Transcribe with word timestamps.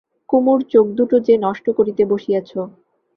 কুমুর 0.29 0.59
চোখ 0.71 0.85
দুটো 0.97 1.15
যে 1.19 1.33
নষ্ট 1.37 1.65
করিতে 1.77 2.03
বসিয়াছ। 2.05 2.51